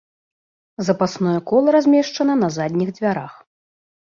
Запасное 0.87 1.39
кола 1.51 1.75
размешчана 1.77 2.35
на 2.45 2.49
задніх 2.57 2.89
дзвярах. 2.97 3.33